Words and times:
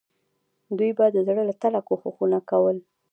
دوی 0.77 0.91
به 0.97 1.05
د 1.11 1.17
زړه 1.27 1.41
له 1.49 1.53
تله 1.61 1.79
کوښښونه 1.87 2.39
کول. 2.49 2.77